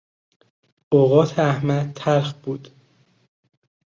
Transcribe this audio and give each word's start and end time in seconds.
اوقات 0.93 1.39
احمد 1.39 1.93
تلخ 1.95 2.33
بود. 2.33 2.69